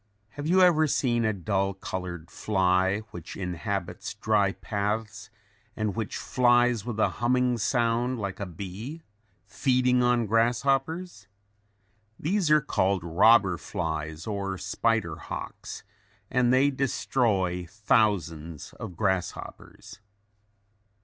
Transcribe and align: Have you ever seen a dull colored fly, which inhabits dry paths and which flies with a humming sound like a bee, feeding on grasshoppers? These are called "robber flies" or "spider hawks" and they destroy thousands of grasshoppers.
Have 0.29 0.47
you 0.47 0.63
ever 0.63 0.87
seen 0.87 1.23
a 1.25 1.31
dull 1.31 1.75
colored 1.75 2.31
fly, 2.31 3.01
which 3.11 3.37
inhabits 3.37 4.15
dry 4.15 4.53
paths 4.53 5.29
and 5.75 5.93
which 5.95 6.17
flies 6.17 6.83
with 6.83 6.99
a 6.99 7.07
humming 7.21 7.59
sound 7.59 8.17
like 8.19 8.39
a 8.39 8.47
bee, 8.47 9.03
feeding 9.45 10.01
on 10.01 10.25
grasshoppers? 10.25 11.27
These 12.19 12.49
are 12.49 12.61
called 12.61 13.03
"robber 13.03 13.59
flies" 13.59 14.25
or 14.25 14.57
"spider 14.57 15.17
hawks" 15.17 15.83
and 16.31 16.51
they 16.51 16.71
destroy 16.71 17.67
thousands 17.69 18.73
of 18.79 18.97
grasshoppers. 18.97 19.99